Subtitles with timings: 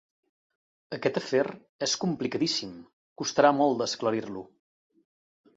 [0.97, 1.41] Aquest afer
[1.87, 2.73] és complicadíssim:
[3.23, 4.47] costarà molt d'esclarir-lo.